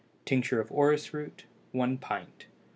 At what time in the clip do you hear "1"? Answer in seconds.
1.73-1.99